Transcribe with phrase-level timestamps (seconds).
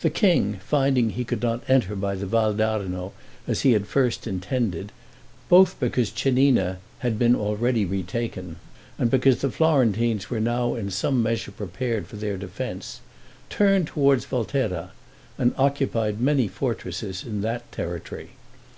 [0.00, 3.14] The king, finding he could not enter by the Val d'Arno,
[3.46, 4.92] as he had first intended,
[5.48, 8.56] both because Cennina had been already retaken,
[8.98, 13.00] and because the Florentines were now in some measure prepared for their defense,
[13.48, 14.90] turned toward Volterra,
[15.38, 18.32] and occupied many fortresses in that territory.